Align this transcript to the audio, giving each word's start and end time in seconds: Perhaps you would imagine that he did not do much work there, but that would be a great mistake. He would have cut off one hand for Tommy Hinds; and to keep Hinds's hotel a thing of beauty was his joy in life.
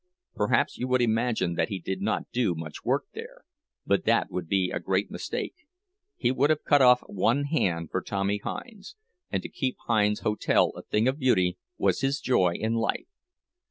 Perhaps 0.33 0.79
you 0.79 0.87
would 0.87 1.01
imagine 1.03 1.53
that 1.53 1.69
he 1.69 1.77
did 1.77 2.01
not 2.01 2.27
do 2.31 2.55
much 2.55 2.83
work 2.83 3.05
there, 3.13 3.43
but 3.85 4.03
that 4.05 4.31
would 4.31 4.47
be 4.47 4.71
a 4.71 4.79
great 4.79 5.11
mistake. 5.11 5.53
He 6.17 6.31
would 6.31 6.49
have 6.49 6.63
cut 6.63 6.81
off 6.81 7.01
one 7.01 7.43
hand 7.43 7.91
for 7.91 8.01
Tommy 8.01 8.39
Hinds; 8.39 8.95
and 9.29 9.43
to 9.43 9.47
keep 9.49 9.77
Hinds's 9.85 10.23
hotel 10.23 10.69
a 10.75 10.81
thing 10.81 11.07
of 11.07 11.19
beauty 11.19 11.59
was 11.77 12.01
his 12.01 12.19
joy 12.19 12.55
in 12.55 12.73
life. 12.73 13.05